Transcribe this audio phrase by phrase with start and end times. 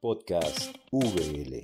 [0.00, 1.62] Podcast VL.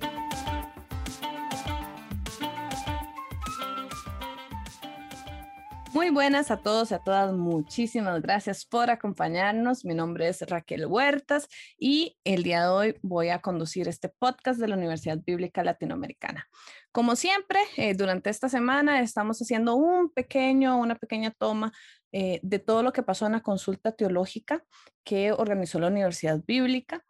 [5.91, 7.33] Muy buenas a todos y a todas.
[7.33, 9.83] Muchísimas gracias por acompañarnos.
[9.83, 11.47] Mi nombre es Raquel Huertas
[11.79, 16.47] y el día de hoy voy a conducir este podcast de la Universidad Bíblica Latinoamericana.
[16.91, 21.71] Como siempre, eh, durante esta semana estamos haciendo un pequeño, una pequeña toma
[22.11, 24.63] eh, de todo lo que pasó en la consulta teológica
[25.03, 27.03] que organizó la Universidad Bíblica.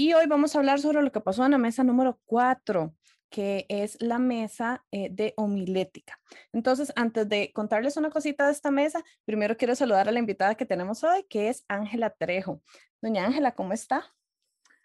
[0.00, 2.94] Y hoy vamos a hablar sobre lo que pasó en la mesa número 4
[3.30, 6.20] que es la mesa eh, de homilética.
[6.52, 10.54] Entonces, antes de contarles una cosita de esta mesa, primero quiero saludar a la invitada
[10.54, 12.62] que tenemos hoy, que es Ángela Trejo.
[13.02, 14.04] Doña Ángela, ¿cómo está?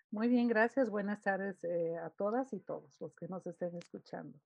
[0.09, 0.90] Muy bien, gracias.
[0.90, 4.40] Buenas tardes eh, a todas y todos los que nos estén escuchando.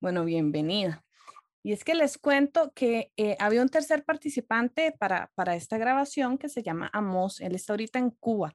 [0.00, 1.04] Bueno, bienvenida.
[1.62, 6.36] Y es que les cuento que eh, había un tercer participante para, para esta grabación
[6.36, 7.40] que se llama Amos.
[7.40, 8.52] Él está ahorita en Cuba.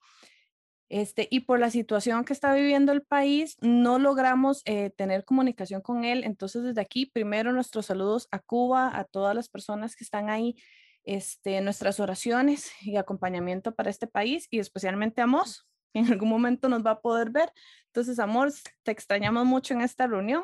[0.90, 5.82] Este, y por la situación que está viviendo el país, no logramos eh, tener comunicación
[5.82, 6.24] con él.
[6.24, 10.56] Entonces, desde aquí, primero nuestros saludos a Cuba, a todas las personas que están ahí,
[11.04, 16.30] este, nuestras oraciones y acompañamiento para este país y especialmente a Mos, que en algún
[16.30, 17.52] momento nos va a poder ver.
[17.88, 18.52] Entonces, amor,
[18.84, 20.44] te extrañamos mucho en esta reunión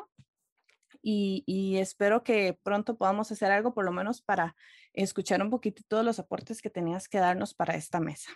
[1.02, 4.56] y, y espero que pronto podamos hacer algo, por lo menos para
[4.92, 8.30] escuchar un poquito todos los aportes que tenías que darnos para esta mesa.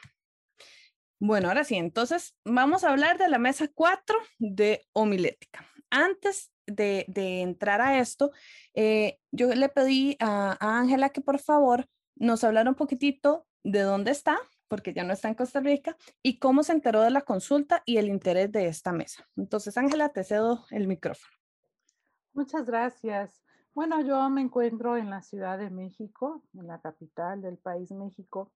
[1.18, 5.64] Bueno, ahora sí, entonces vamos a hablar de la mesa 4 de homilética.
[5.90, 7.06] Antes de,
[7.42, 8.32] entrar a esto,
[8.74, 14.10] eh, yo le pedí a Ángela que por favor nos hablara un poquitito de dónde
[14.10, 17.82] está, porque ya no está en Costa Rica, y cómo se enteró de la consulta
[17.86, 19.26] y el interés de esta mesa.
[19.36, 21.32] Entonces, Ángela, te cedo el micrófono.
[22.34, 23.42] Muchas gracias.
[23.74, 28.52] Bueno, yo me encuentro en la Ciudad de México, en la capital del país México,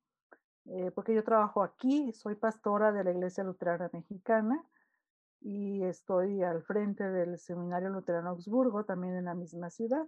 [0.67, 4.65] eh, porque yo trabajo aquí, soy pastora de la Iglesia Luterana Mexicana
[5.41, 10.07] y estoy al frente del Seminario Luterano Augsburgo, también en la misma ciudad.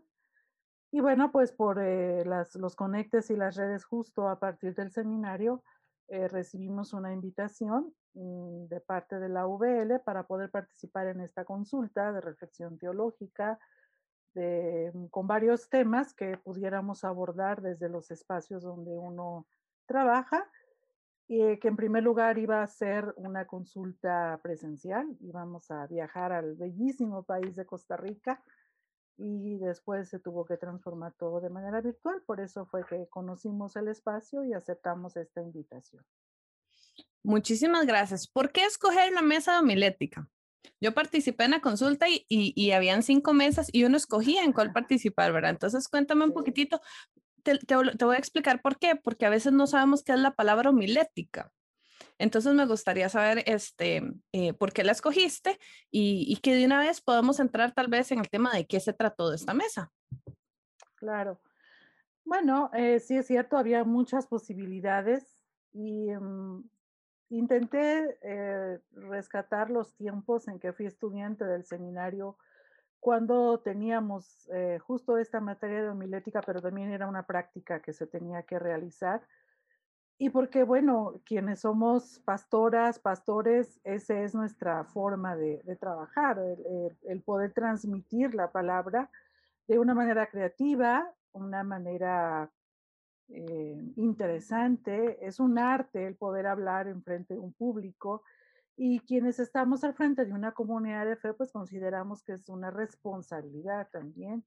[0.91, 4.93] Y bueno, pues por eh, las, los conectes y las redes justo a partir del
[4.93, 5.63] seminario,
[6.09, 11.47] eh, recibimos una invitación mm, de parte de la VL para poder participar en esta
[11.47, 13.59] consulta de reflexión teológica
[14.35, 19.47] de, con varios temas que pudiéramos abordar desde los espacios donde uno
[19.93, 20.51] trabaja,
[21.29, 26.55] y que en primer lugar iba a ser una consulta presencial, íbamos a viajar al
[26.57, 28.43] bellísimo país de Costa Rica
[29.19, 33.77] y después se tuvo que transformar todo de manera virtual, por eso fue que conocimos
[33.77, 36.05] el espacio y aceptamos esta invitación.
[37.23, 38.27] Muchísimas gracias.
[38.27, 40.29] ¿Por qué escoger la mesa homilética?
[40.81, 44.53] Yo participé en la consulta y, y, y, habían cinco mesas y uno escogía en
[44.53, 45.51] cuál participar, ¿verdad?
[45.51, 46.81] Entonces cuéntame un poquitito,
[47.43, 50.71] te, voy a explicar por qué, porque a veces no sabemos qué es la palabra
[50.71, 51.53] homilética.
[52.19, 55.59] Entonces me gustaría saber este, eh, por qué la escogiste
[55.91, 58.93] y, que de una vez podamos entrar tal vez en el tema de qué se
[58.93, 59.91] trató de esta mesa.
[60.97, 61.41] Claro.
[62.25, 65.41] Bueno, eh, sí es cierto, había muchas posibilidades
[65.73, 66.63] y mm,
[67.31, 72.37] intenté eh, rescatar los tiempos en que fui estudiante del seminario
[73.03, 78.07] cuando teníamos eh, justo esta materia de homilética, pero también era una práctica que se
[78.07, 79.27] tenía que realizar.
[80.19, 86.39] Y porque, bueno, quienes somos pastoras, pastores, esa es nuestra forma de, trabajar,
[87.03, 89.11] el, poder transmitir la palabra
[89.67, 92.53] de una manera creativa, una manera
[93.31, 95.27] eh, interesante.
[95.27, 98.23] Es un arte el poder hablar en frente de un público
[98.77, 102.71] y quienes estamos al frente de una comunidad de fe, pues consideramos que es una
[102.71, 104.45] responsabilidad también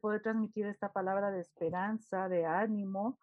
[0.00, 3.18] poder transmitir esta palabra de esperanza, de ánimo.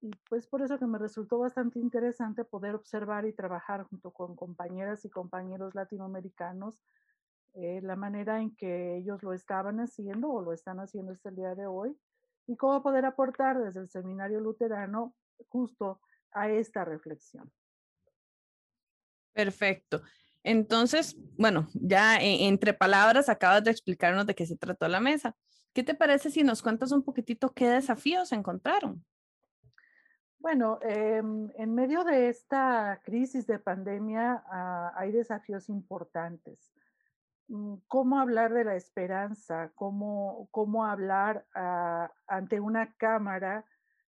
[0.00, 4.36] Y pues por eso que me resultó bastante interesante poder observar y trabajar junto con
[4.36, 6.82] compañeras y compañeros latinoamericanos
[7.54, 11.36] eh, la manera en que ellos lo estaban haciendo o lo están haciendo hasta el
[11.36, 11.96] día de hoy
[12.46, 15.14] y cómo poder aportar desde el seminario luterano
[15.48, 16.00] justo
[16.32, 17.50] a esta reflexión.
[19.34, 20.02] Perfecto.
[20.44, 25.34] Entonces, bueno, ya e, entre palabras acabas de explicarnos de qué se trató la mesa.
[25.72, 29.04] ¿Qué te parece si nos cuentas un poquitito qué desafíos encontraron?
[30.38, 36.70] Bueno, em, en medio de esta crisis de pandemia ah, hay desafíos importantes.
[37.48, 39.72] Mm, ¿Cómo hablar de la esperanza?
[39.74, 43.64] ¿Cómo, cómo hablar ah, ante una cámara,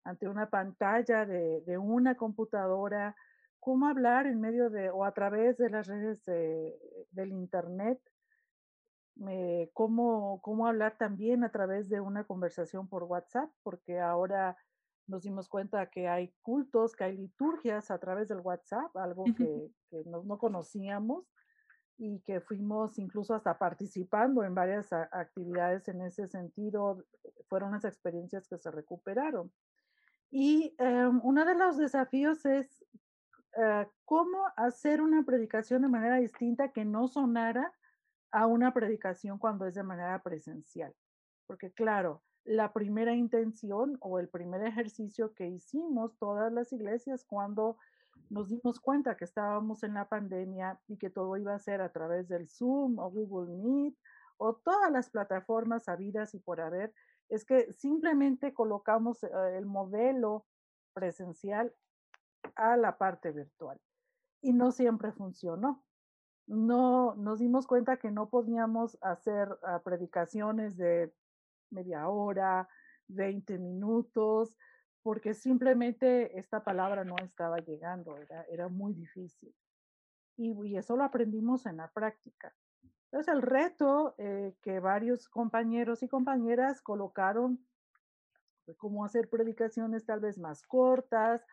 [0.04, 3.14] ante una pantalla de, de una computadora?
[3.62, 8.00] Cómo hablar en medio de o a través de las redes del Internet,
[9.72, 14.56] cómo, cómo hablar también a través de una conversación por WhatsApp, porque ahora
[15.06, 19.70] nos dimos cuenta que hay cultos, que hay liturgias a través del WhatsApp, algo que,
[19.88, 21.24] que no, no, conocíamos
[21.98, 27.04] y que fuimos incluso hasta participando en varias actividades en ese sentido.
[27.48, 29.52] Fueron las experiencias que se recuperaron.
[30.32, 32.84] Y eh, uno de los desafíos es
[33.56, 37.72] uh, cómo hacer una predicación de manera distinta que no sonara
[38.30, 40.94] a una predicación cuando es de manera presencial.
[41.46, 47.76] Porque claro, la primera intención o el primer ejercicio que hicimos todas las iglesias cuando
[48.30, 51.92] nos dimos cuenta que estábamos en la pandemia y que todo iba a ser a
[51.92, 53.96] través del Zoom o Google Meet
[54.38, 56.92] o todas las plataformas habidas y por haber,
[57.28, 60.46] es que simplemente colocamos eh, el modelo
[60.94, 61.72] presencial
[62.56, 63.80] a la parte virtual
[64.40, 65.84] y no siempre funcionó.
[66.46, 71.14] No nos dimos cuenta que no podíamos hacer uh, predicaciones de
[71.70, 72.68] media hora,
[73.08, 74.54] 20 minutos,
[75.02, 79.54] porque simplemente esta palabra no estaba llegando, era, era muy difícil.
[80.36, 82.52] Y, y, eso lo aprendimos en la práctica.
[83.04, 87.64] Entonces el reto eh, que varios compañeros y compañeras colocaron
[88.78, 91.44] cómo hacer predicaciones tal vez más cortas,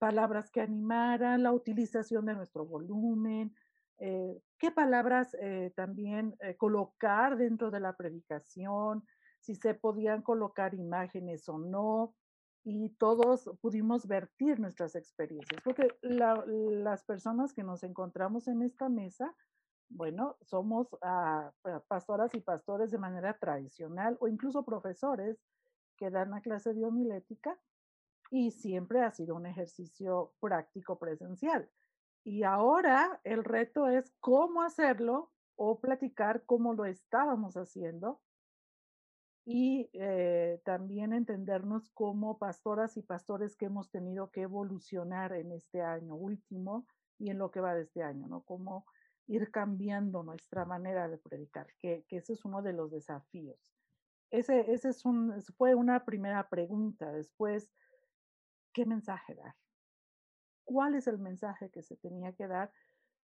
[0.00, 3.54] palabras que animaran, la utilización de nuestro volumen,
[3.98, 9.04] eh, qué palabras eh, también eh, colocar dentro de la predicación,
[9.40, 12.14] si se podían colocar imágenes o no,
[12.64, 18.88] y todos pudimos vertir nuestras experiencias, porque la, las personas que nos encontramos en esta
[18.88, 19.34] mesa,
[19.88, 25.38] bueno, somos uh, pastoras y pastores de manera tradicional o incluso profesores
[25.96, 27.58] que dan la clase de homilética
[28.30, 31.68] y siempre ha sido un ejercicio práctico presencial.
[32.22, 38.20] Y ahora el reto es cómo hacerlo o platicar cómo lo estábamos haciendo
[39.44, 45.82] y eh, también entendernos como pastoras y pastores que hemos tenido que evolucionar en este
[45.82, 46.86] año último
[47.18, 48.42] y en lo que va de este año, ¿no?
[48.42, 48.86] Cómo
[49.26, 53.58] ir cambiando nuestra manera de predicar, que, que ese es uno de los desafíos.
[54.30, 57.12] Ese, ese es un, fue una primera pregunta.
[57.12, 57.70] Después,
[58.72, 59.54] ¿qué mensaje dar?
[60.64, 62.72] ¿Cuál es el mensaje que se tenía que dar?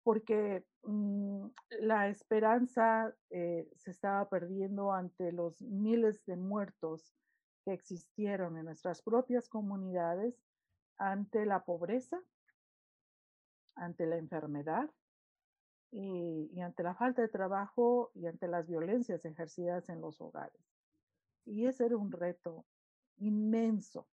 [0.02, 1.46] porque mmm,
[1.80, 7.14] la esperanza eh, se estaba perdiendo ante los miles de muertos
[7.64, 10.42] que existieron en nuestras propias comunidades,
[10.96, 12.20] ante la pobreza,
[13.74, 14.90] ante la enfermedad
[15.90, 20.60] y, y ante la falta de trabajo y ante las violencias ejercidas en los hogares.
[21.44, 22.64] Y ese era un reto
[23.16, 24.06] inmenso.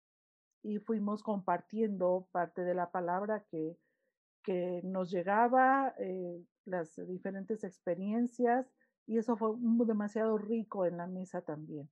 [0.67, 3.77] Y fuimos compartiendo parte de la palabra que
[4.47, 8.65] que nos llegaba, eh, las diferentes experiencias,
[9.05, 9.51] y eso fue
[9.85, 11.89] demasiado rico en la mesa también,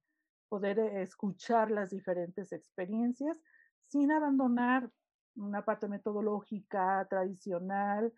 [0.47, 3.41] poder eh, escuchar las diferentes experiencias
[3.87, 4.89] sin abandonar
[5.35, 8.13] una parte metodológica tradicional,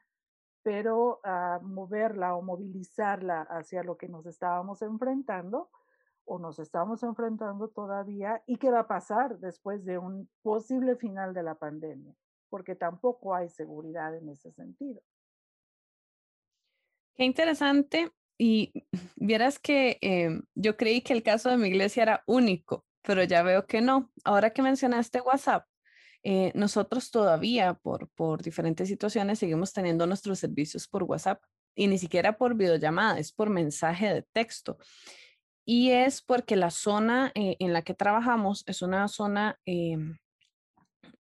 [0.62, 5.71] pero a moverla o movilizarla hacia lo que nos estábamos enfrentando
[6.28, 11.34] o nos estamos enfrentando todavía y qué va a pasar después de un posible final
[11.34, 12.14] de la pandemia
[12.50, 15.02] porque tampoco hay seguridad en ese sentido.
[17.16, 18.12] Qué interesante.
[18.40, 18.86] Y
[19.16, 23.42] vieras que eh, yo creí que el caso de mi iglesia era único, pero ya
[23.42, 24.12] veo que no.
[24.24, 25.66] Ahora que mencionaste WhatsApp,
[26.24, 31.42] eh, nosotros todavía por, por diferentes situaciones seguimos teniendo nuestros servicios por WhatsApp
[31.74, 34.78] y ni siquiera por videollamada, es por mensaje de texto.
[35.69, 40.18] Y es porque la zona eh, en la que trabajamos es una zona em,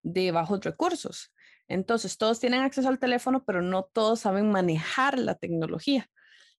[0.03, 1.33] de bajos recursos.
[1.67, 6.09] Entonces, todos tienen acceso al teléfono, pero no todos saben manejar la tecnología.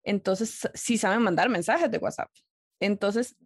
[0.02, 2.30] Entonces, sí saben mandar mensajes de WhatsApp.
[2.78, 3.36] Entonces,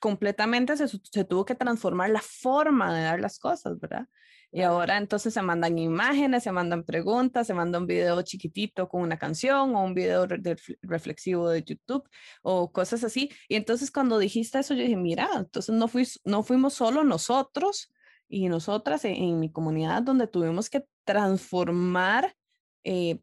[0.00, 4.06] completamente se, se, tuvo que transformar la forma de dar las cosas, ¿verdad?
[4.54, 9.00] Y ahora entonces se mandan imágenes, se mandan preguntas, se manda un video chiquitito con
[9.00, 12.06] una canción o un video re reflexivo de YouTube
[12.42, 13.30] o cosas así.
[13.48, 17.90] Y entonces cuando dijiste eso, yo dije, mira, entonces no, fui, no fuimos solo nosotros
[18.28, 22.36] y nosotras en, mi comunidad donde tuvimos que transformar
[22.84, 23.20] eh,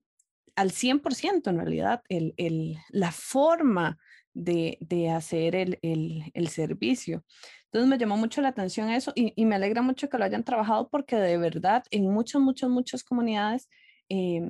[0.56, 4.00] al 100% en realidad el, el, la forma
[4.34, 7.24] de, de hacer el, el, servicio.
[7.66, 10.44] Entonces me llamó mucho la atención eso y, y, me alegra mucho que lo hayan
[10.44, 13.70] trabajado porque de verdad en muchas, muchas, muchas comunidades,
[14.10, 14.42] eh,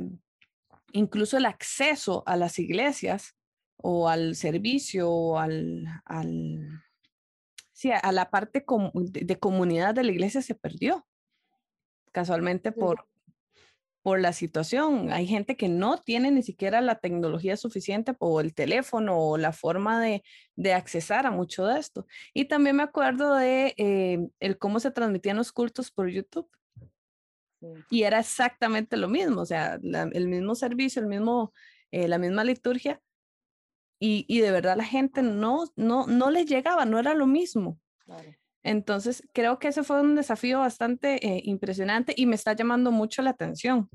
[0.93, 3.35] incluso el acceso a las iglesias
[3.77, 6.83] o al servicio o al, al
[7.79, 8.65] sí, a la parte
[9.03, 11.07] de, comunidad de la iglesia se perdió,
[12.11, 13.07] casualmente por,
[14.09, 15.11] por la situación.
[15.11, 19.53] Hay gente que no tiene ni siquiera la tecnología suficiente o el teléfono o la
[19.53, 20.23] forma de,
[20.55, 22.07] de accesar a mucho de esto.
[22.33, 26.49] Y también me acuerdo de eh, el cómo se transmitían los cultos por YouTube.
[27.91, 31.53] Y era exactamente lo mismo, o sea, el mismo servicio, el mismo,
[31.91, 32.99] eh, la misma liturgia.
[33.99, 37.79] Y, y, de verdad la gente no, no, no les llegaba, no era lo mismo.
[38.63, 43.21] Entonces, creo que ese fue un desafío bastante eh, impresionante y me está llamando mucho
[43.21, 43.89] la atención,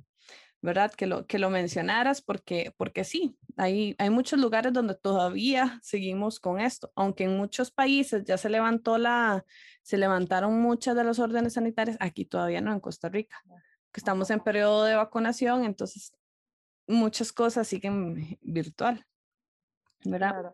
[0.62, 0.92] ¿verdad?
[0.92, 6.40] Que lo, que lo mencionaras porque, porque sí, hay, hay muchos lugares donde todavía seguimos
[6.40, 9.44] con esto, aunque en muchos países ya se levantó la,
[9.82, 13.36] se levantaron muchas de las órdenes sanitarias, aquí todavía no, en Costa Rica,
[13.92, 16.14] que estamos en periodo de vacunación, entonces
[16.86, 19.04] muchas cosas siguen virtual,
[20.04, 20.52] ¿verdad?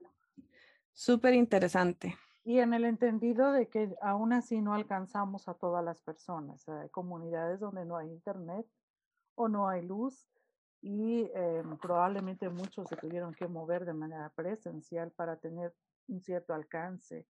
[0.92, 2.16] Súper interesante.
[2.50, 6.68] Y en el entendido de que aún así no alcanzamos a todas las personas.
[6.68, 8.66] Hay comunidades donde no hay internet
[9.36, 10.26] o no hay luz
[10.82, 15.72] y eh, probablemente muchos se tuvieron que mover de manera presencial para tener
[16.08, 17.24] un cierto alcance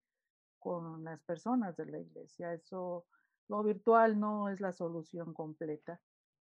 [0.59, 2.55] con las personas de la iglesia.
[2.55, 3.05] Eso,
[3.49, 6.01] lo virtual no es la solución completa,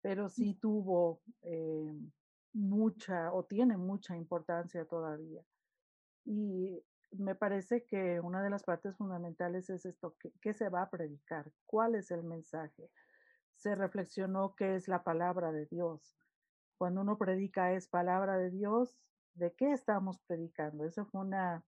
[0.03, 1.99] pero sí tuvo eh,
[2.53, 5.41] mucha o tiene mucha importancia todavía.
[6.25, 6.79] Y
[7.11, 11.51] me parece que una de las partes fundamentales es esto, ¿qué, se va a predicar?
[11.65, 12.89] ¿Cuál es el mensaje?
[13.55, 16.15] Se reflexionó qué es la palabra de Dios.
[16.77, 18.97] Cuando uno predica es palabra de Dios,
[19.33, 20.85] ¿de qué estamos predicando?
[20.85, 21.63] Eso fue una,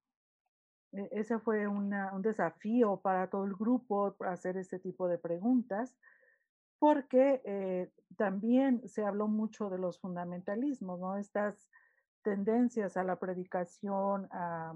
[0.94, 5.96] e, ese fue un desafío para todo el grupo hacer este tipo de preguntas,
[6.80, 11.18] porque eh, también se habló mucho de los fundamentalismos, ¿no?
[11.18, 11.70] Estas
[12.24, 14.74] tendencias a la predicación, a,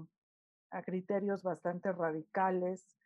[0.84, 2.96] criterios bastante radicales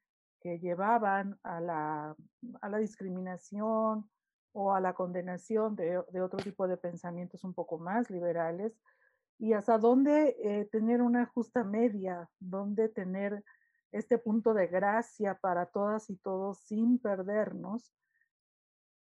[0.41, 2.17] que llevaban a la,
[2.61, 4.11] a la discriminación
[4.53, 8.79] o a la condenación de, de, otro tipo de pensamientos un poco más liberales
[9.39, 13.43] y hasta dónde eh, tener una justa media, dónde tener
[13.91, 17.93] este punto de gracia para todas y todos sin perdernos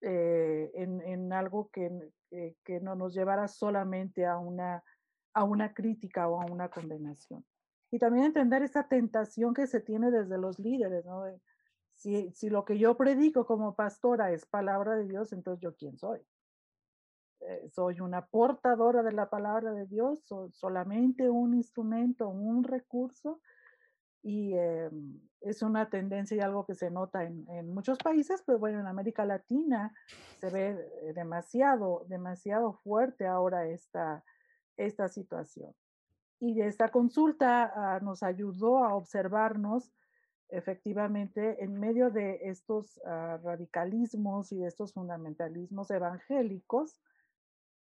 [0.02, 1.90] eh, en, en, algo que,
[2.30, 4.84] eh, que, no nos llevara solamente a una,
[5.32, 7.44] a una crítica o a una condenación.
[7.96, 11.24] Y también entender esa tentación que se tiene desde los líderes, ¿no?
[11.94, 15.96] si, si lo que yo predico como pastora es palabra de Dios, entonces yo quién
[15.96, 16.20] soy.
[17.40, 23.40] Eh, soy una portadora de la palabra de Dios, soy solamente un instrumento, un recurso,
[24.22, 24.90] y eh,
[25.40, 28.88] es una tendencia y algo que se nota en, en, muchos países, pero bueno, en
[28.88, 29.94] América Latina
[30.38, 34.22] se ve eh, demasiado, demasiado fuerte ahora esta,
[34.76, 35.74] esta situación.
[36.40, 39.92] Y esta consulta ah, nos ayudó a observarnos
[40.48, 47.00] efectivamente en medio de estos ah, radicalismos y de estos fundamentalismos evangélicos,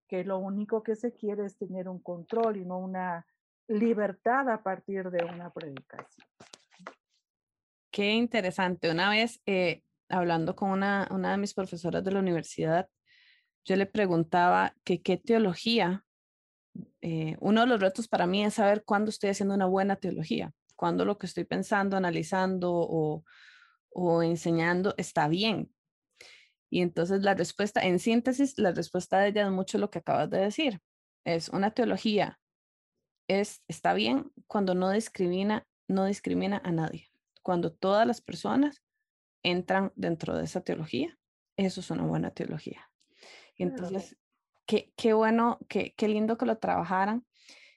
[0.09, 3.27] que lo único que se quiere es tener un control y no una
[3.69, 6.27] libertad a partir de una predicación.
[7.93, 8.91] Qué interesante.
[8.91, 12.89] Una vez eh, hablando con una, una de mis profesoras de la universidad,
[13.65, 16.05] yo le preguntaba que qué teología,
[17.01, 20.53] eh, uno de los retos para mí es saber cuándo estoy haciendo una buena teología,
[20.77, 23.25] cuándo lo que estoy pensando, analizando o,
[23.91, 25.71] o enseñando está bien,
[26.71, 30.31] y entonces la respuesta, en síntesis, la respuesta de ella es mucho lo que acabas
[30.31, 30.81] de decir.
[31.25, 32.39] Es una teología,
[33.29, 37.11] es, está bien cuando no discrimina, no discrimina a nadie.
[37.43, 38.83] Cuando todas las personas
[39.43, 41.19] entran dentro de esa teología,
[41.57, 42.91] eso es una buena teología.
[43.57, 44.17] Y entonces,
[44.71, 47.27] qué, qué bueno, qué, qué lindo que lo trabajaran.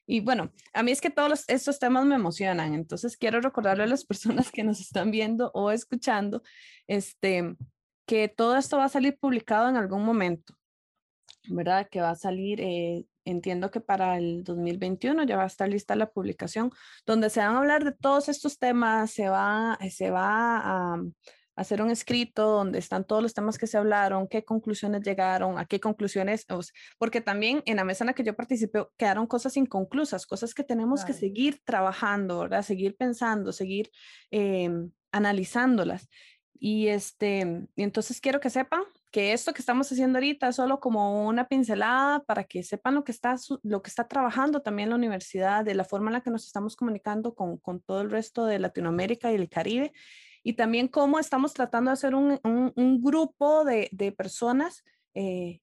[0.05, 3.87] Y bueno, a mí es que todos estos temas me emocionan, entonces quiero recordarle a
[3.87, 6.43] las personas que nos están viendo o escuchando,
[6.85, 7.55] este,
[8.05, 10.53] que todo esto va a salir publicado en algún momento,
[11.49, 11.87] ¿verdad?
[11.89, 15.95] Que va a salir, eh, entiendo que para el 2021 ya va a estar lista
[15.95, 16.69] la publicación,
[17.07, 21.01] donde se van a hablar de todos estos temas, se va, se va a,
[21.55, 25.65] hacer un escrito donde están todos los temas que se hablaron, qué conclusiones llegaron, a
[25.65, 26.45] qué conclusiones,
[26.97, 30.63] porque también en la mesa en la que yo participé quedaron cosas inconclusas, cosas que
[30.63, 32.63] tenemos que seguir trabajando, ¿verdad?
[32.63, 33.91] Seguir pensando, seguir
[34.31, 36.09] em, analizándolas.
[36.59, 40.79] Y, este, y entonces quiero que sepan que esto que estamos haciendo ahorita es solo
[40.79, 44.95] como una pincelada para que sepan lo que está, lo que está trabajando también la
[44.95, 48.45] universidad, de la forma en la que nos estamos comunicando con, con todo el resto
[48.45, 49.93] de Latinoamérica y el Caribe,
[50.43, 54.83] y también cómo estamos tratando de hacer un, un, grupo de, de personas
[55.13, 55.61] eh,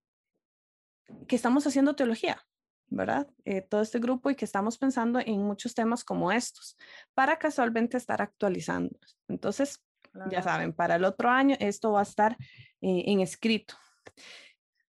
[1.29, 2.43] que estamos haciendo teología,
[2.89, 3.29] ¿verdad?
[3.45, 6.77] Eh, todo este grupo y que estamos pensando en muchos temas como estos,
[7.15, 8.99] para casualmente estar actualizando.
[9.29, 9.85] Entonces,
[10.29, 12.37] ya saben, para el otro año esto va a estar
[12.81, 13.75] eh, en escrito.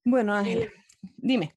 [0.05, 0.71] Bueno, Ángela,
[1.17, 1.57] dime.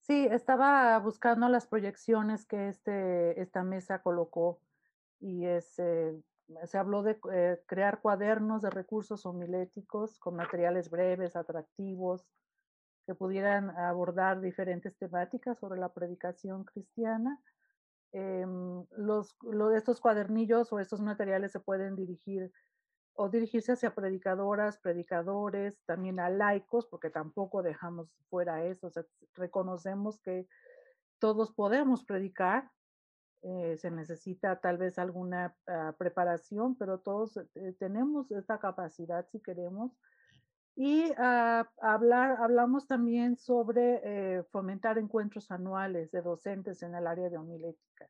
[0.00, 4.60] Sí, estaba buscando las proyecciones que este, esta mesa colocó
[5.20, 6.20] y es, eh,
[6.64, 12.26] se habló de eh, crear cuadernos de recursos homiléticos con materiales breves, atractivos,
[13.06, 17.40] que pudieran abordar diferentes temáticas sobre la predicación cristiana.
[18.12, 22.52] Em, los, de estos cuadernillos o estos materiales se pueden dirigir
[23.14, 28.90] o dirigirse hacia predicadoras, predicadores, también a laicos, porque tampoco dejamos fuera eso,
[29.34, 30.46] reconocemos que
[31.18, 32.70] todos podemos predicar,
[33.42, 39.40] eh, se necesita tal vez alguna ah, preparación, pero todos eh, tenemos esta capacidad si
[39.40, 39.92] queremos.
[40.76, 47.28] Y ah, hablar, hablamos también sobre eh, fomentar encuentros anuales de docentes en el área
[47.28, 48.08] de homilética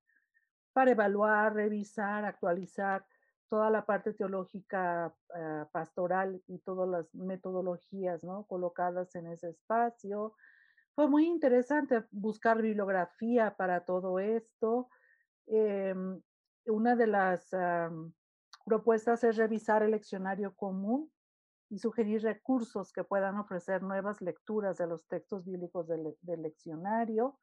[0.72, 3.04] para evaluar, revisar, actualizar
[3.48, 10.34] toda la parte teológica ah, pastoral y todas las metodologías colocadas en ese espacio.
[10.94, 14.88] Fue muy interesante buscar bibliografía para todo esto.
[15.52, 16.20] Em,
[16.66, 17.50] una de las
[18.64, 21.10] propuestas es revisar el leccionario común
[21.68, 27.38] y sugerir recursos que puedan ofrecer nuevas lecturas de los textos bíblicos del, leccionario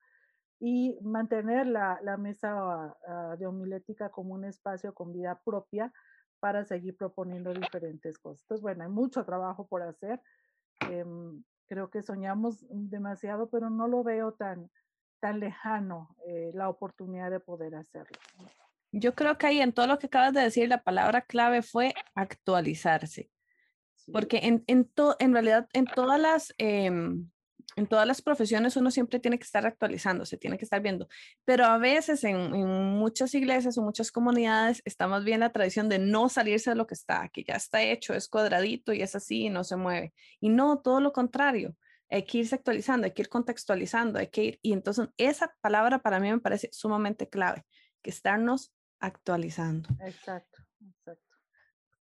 [0.59, 5.91] y mantener la, mesa ah, de homilética como un espacio con vida propia
[6.39, 8.41] para seguir proponiendo diferentes cosas.
[8.43, 10.21] Entonces, bueno, hay mucho trabajo por hacer.
[10.89, 14.69] Em, creo que soñamos demasiado, pero no lo veo tan,
[15.19, 18.19] tan lejano eh, la oportunidad de poder hacerlo.
[18.91, 21.93] Yo creo que ahí en todo lo que acabas de decir, la palabra clave fue
[22.15, 23.29] actualizarse.
[24.11, 26.53] Porque en, en, en realidad en todas las...
[26.57, 27.29] Em,
[27.75, 31.07] en todas las profesiones uno siempre tiene que estar actualizándose, tiene que estar viendo,
[31.45, 32.51] pero a veces en,
[32.97, 36.87] muchas iglesias o muchas comunidades está más bien la tradición de no salirse de lo
[36.87, 40.13] que está, que ya está hecho, es cuadradito y es así y no se mueve.
[40.39, 41.75] Y no, todo lo contrario,
[42.09, 45.99] hay que irse actualizando, hay que ir contextualizando, hay que ir, y entonces esa palabra
[45.99, 47.65] para mí me parece sumamente clave,
[48.01, 49.89] que estarnos actualizando.
[50.01, 51.35] Exacto, exacto.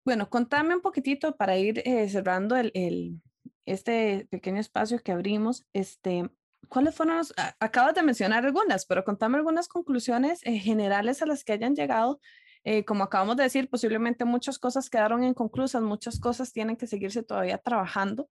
[0.04, 3.20] Bueno, contame un poquitito para ir eh, cerrando el,
[3.64, 6.30] este pequeño espacio que abrimos, este,
[6.68, 7.20] ¿cuáles fueron
[7.58, 12.20] acabas de mencionar algunas, pero contame algunas conclusiones eh, generales a las que hayan llegado.
[12.62, 17.22] Eh, como acabamos de decir, posiblemente muchas cosas quedaron inconclusas, muchas cosas tienen que seguirse
[17.22, 18.28] todavía trabajando,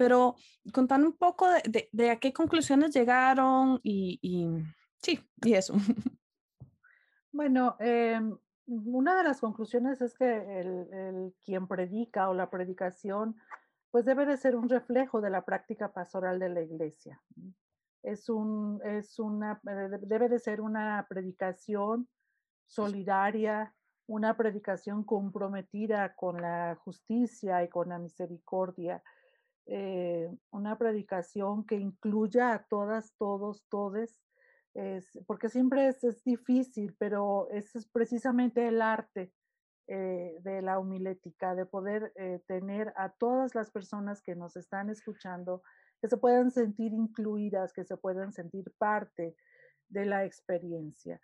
[0.00, 0.34] pero
[0.72, 4.48] contame un poco de, de, a qué conclusiones llegaron y, y,
[4.96, 5.74] sí, y eso.
[7.32, 8.36] Bueno, em,
[8.66, 13.36] una de las conclusiones es que el, el, quien predica o la predicación
[13.92, 17.20] pues debe de ser un reflejo de la práctica pastoral de la iglesia.
[18.02, 22.08] Es un, es una, eh, debe de ser una predicación
[22.66, 23.72] solidaria,
[24.08, 29.04] una predicación comprometida con la justicia y con la misericordia,
[29.72, 34.20] eh, una predicación que incluya a todas, todos, todes,
[35.28, 39.32] porque siempre es, es, difícil, pero ese es precisamente el arte
[39.86, 44.90] eh, de la homilética, de poder eh, tener a todas las personas que nos están
[44.90, 45.62] escuchando,
[46.00, 49.36] que se puedan sentir incluidas, que se puedan sentir parte
[49.88, 51.20] de la experiencia.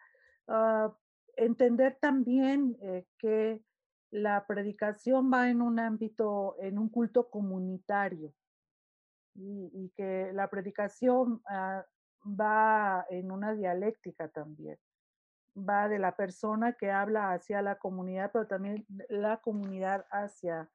[0.47, 0.97] Ah,
[1.37, 2.77] entender también
[3.19, 3.61] que
[4.11, 8.33] la predicación va en un ámbito, en un culto comunitario
[9.35, 11.85] y, que la predicación ah,
[12.25, 14.79] va en una dialéctica también
[15.57, 20.71] va de la persona que habla hacia la comunidad, pero también la comunidad hacia,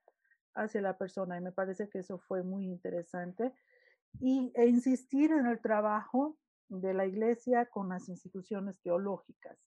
[0.56, 1.38] hacia la persona.
[1.38, 3.54] Y me parece que eso fue muy interesante.
[4.20, 9.58] Y, e insistir en el trabajo de la iglesia con las instituciones teológicas.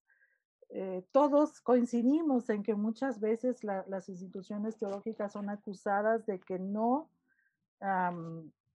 [0.70, 7.10] Eh, todos coincidimos en que muchas veces las instituciones teológicas son acusadas de que no,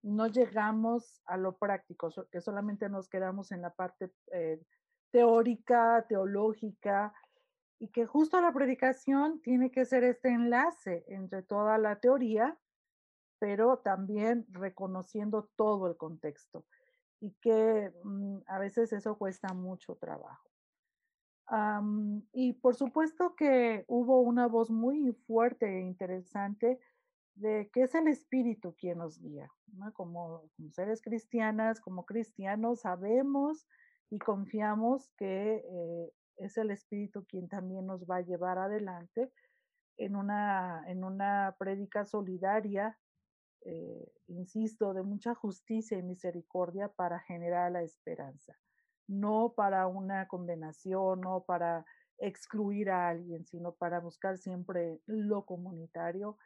[0.01, 4.61] no llegamos a lo práctico, que solamente nos quedamos en la parte eh,
[5.11, 7.13] teórica, teológica,
[7.79, 12.57] y que justo la predicación tiene que ser este enlace entre toda la teoría,
[13.39, 16.65] pero también reconociendo todo el contexto
[17.21, 20.48] y que mm, a veces eso cuesta mucho trabajo.
[22.31, 26.79] Y por supuesto que hubo una voz muy fuerte e interesante
[27.35, 29.49] de que es el Espíritu quien nos guía.
[29.93, 33.67] Como, como seres cristianas, como cristianos, sabemos
[34.09, 39.31] y confiamos que eh, es el Espíritu quien también nos va a llevar adelante
[39.97, 42.97] en una, en una prédica solidaria,
[43.65, 48.57] eh, insisto, de mucha justicia y misericordia para generar la esperanza,
[49.09, 51.83] no para una condenación, no para
[52.19, 56.37] excluir a alguien, sino para buscar siempre lo comunitario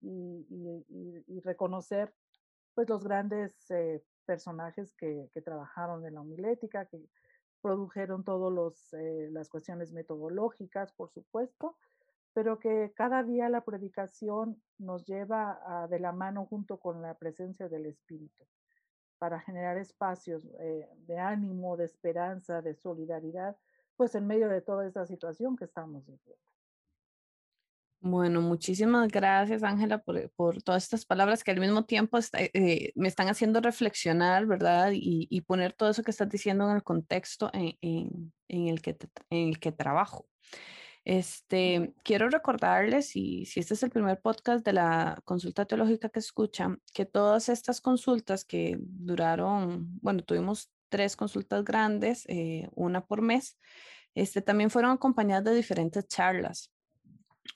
[0.00, 2.12] y, reconocer
[2.74, 7.00] pues los grandes eh, personajes que, trabajaron en la homilética, que
[7.62, 11.76] produjeron todas eh, las cuestiones metodológicas, por supuesto,
[12.34, 17.68] pero que cada día la predicación nos lleva de la mano junto con la presencia
[17.68, 18.46] del Espíritu
[19.20, 23.54] para generar espacios eh, de ánimo, de esperanza, de solidaridad,
[23.94, 26.40] pues en medio de toda esta situación que estamos viviendo.
[28.02, 33.08] Bueno, muchísimas gracias, Ángela, por, por, todas estas palabras que al mismo tiempo eh, me
[33.08, 34.92] están haciendo reflexionar, ¿verdad?
[34.94, 38.80] Y, y, poner todo eso que estás diciendo en el contexto en, en, en el,
[38.80, 38.96] que
[39.28, 40.26] en el que trabajo.
[41.04, 46.18] Este, quiero recordarles, y si este es el primer podcast de la consulta teológica que
[46.18, 53.22] escuchan, que todas estas consultas que duraron, bueno, tuvimos tres consultas grandes, eh, una por
[53.22, 53.58] mes,
[54.14, 56.72] este, también fueron acompañadas de diferentes charlas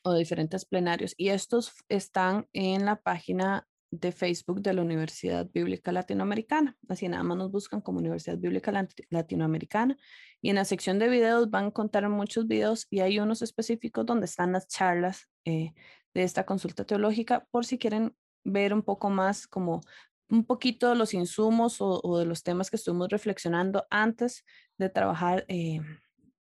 [0.03, 1.15] o diferentes plenarios.
[1.17, 3.67] Y estos están en la página
[4.01, 6.77] de Facebook de la Universidad Bíblica Latinoamericana.
[6.89, 8.73] Así nada más nos buscan como Universidad Bíblica
[9.11, 9.97] Latinoamericana.
[10.41, 14.05] Y en la sección de videos van a encontrar muchos videos y hay unos específicos
[14.05, 15.73] donde están las charlas eh,
[16.13, 19.81] de esta consulta teológica por si quieren ver un poco más como
[20.29, 24.45] un poquito los insumos o, de los temas que estuvimos reflexionando antes
[24.79, 25.81] de trabajar eh,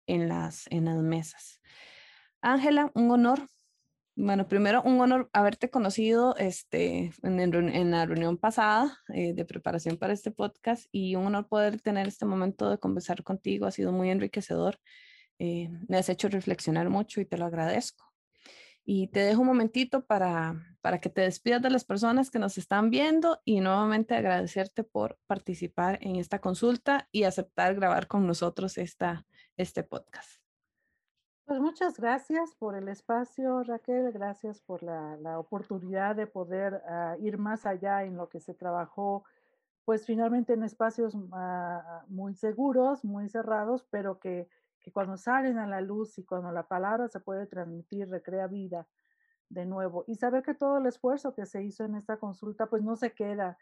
[0.06, 1.60] en, las, en las mesas.
[2.40, 3.46] Ángela, un honor.
[4.20, 10.12] Bueno, primero un honor haberte conocido este, en, la reunión pasada eh, de preparación para
[10.12, 13.66] este podcast y un honor poder tener este momento de conversar contigo.
[13.66, 14.80] Ha sido muy enriquecedor.
[15.38, 18.12] Eh, me has hecho reflexionar mucho y te lo agradezco.
[18.84, 22.58] Y te dejo un momentito para, para que te despidas de las personas que nos
[22.58, 28.78] están viendo y nuevamente agradecerte por participar en esta consulta y aceptar grabar con nosotros
[28.78, 29.24] esta,
[29.56, 30.47] este podcast.
[31.48, 34.12] Pues muchas gracias por el espacio, Raquel.
[34.12, 38.52] Gracias por la, la oportunidad de poder ah, ir más allá en lo que se
[38.52, 39.24] trabajó,
[39.86, 44.46] pues finalmente en espacios ah, muy seguros, muy cerrados, pero que,
[44.78, 48.86] que, cuando salen a la luz y cuando la palabra se puede transmitir, recrea vida
[49.48, 50.04] de nuevo.
[50.06, 53.14] Y saber que todo el esfuerzo que se hizo en esta consulta, pues no se
[53.14, 53.56] queda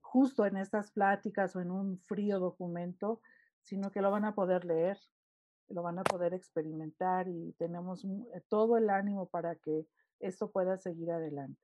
[0.00, 3.20] justo en estas pláticas o en un frío documento,
[3.60, 4.98] sino que lo van a poder leer
[5.68, 9.86] lo van a poder experimentar y tenemos eh, todo el ánimo para que
[10.20, 11.60] esto pueda seguir adelante.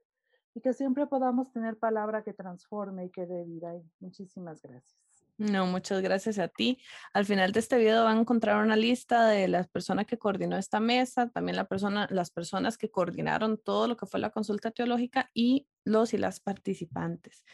[0.55, 3.73] Y que siempre podamos tener palabra que transforme y que dé vida.
[4.01, 5.03] muchísimas gracias.
[5.39, 6.79] No, muchas gracias a ti.
[7.15, 10.57] Al final de este video van a encontrar una lista de las personas que coordinó
[10.57, 14.71] esta mesa, también la persona, las personas que coordinaron todo lo que fue la consulta
[14.71, 17.45] teológica y los y las participantes.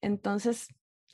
[0.00, 0.68] Entonces,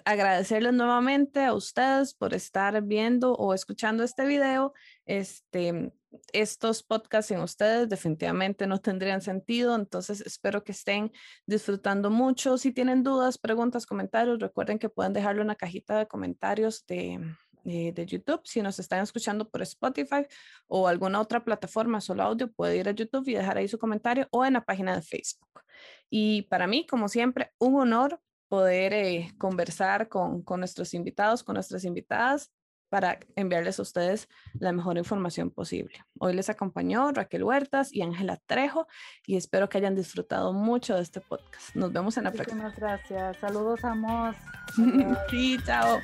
[0.05, 4.73] agradecerles nuevamente a ustedes por estar viendo o escuchando este video.
[5.07, 5.93] Este,
[6.33, 11.13] estos podcasts sin ustedes definitivamente no tendrían sentido, entonces espero que estén
[11.47, 12.59] disfrutando mucho.
[12.59, 17.21] Si tienen dudas, preguntas, comentarios, recuerden que pueden dejarlo en la cajita de comentarios de,
[17.65, 18.41] eh, de YouTube.
[18.45, 20.27] Si nos están escuchando por Spotify
[20.67, 24.27] o alguna otra plataforma, solo audio, puede ir a YouTube y dejar ahí su comentario
[24.31, 25.63] o en la página de Facebook.
[26.09, 31.55] Y para mí, como siempre, un honor poder eh, conversar con, con nuestros invitados, con
[31.55, 32.51] nuestras invitadas,
[32.91, 36.05] para enviarles a ustedes la mejor información posible.
[36.19, 38.89] Hoy les acompañó Raquel Huertas y Ángela Trejo
[39.25, 41.75] y espero que hayan disfrutado mucho de este podcast.
[41.77, 42.65] Nos vemos en la próxima.
[42.65, 43.37] Muchas gracias.
[43.39, 44.35] Saludos, Amos.
[45.31, 46.01] sí, chao.